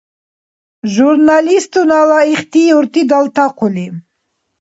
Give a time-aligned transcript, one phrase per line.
[0.95, 3.87] Журналистунала ихтиюрти далтахъули